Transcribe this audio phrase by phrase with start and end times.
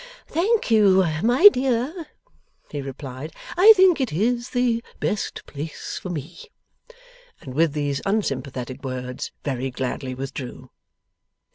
[0.25, 2.07] 'Thank you, my dear,'
[2.71, 6.39] he replied; 'I think it IS the best place for me.'
[7.41, 10.71] And with these unsympathetic words very gladly withdrew.